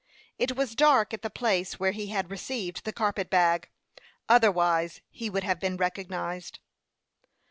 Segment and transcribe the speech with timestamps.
[0.39, 3.69] It was dark at the place where he had received the carpet bag,
[4.27, 6.57] otherwise he would have been recognized.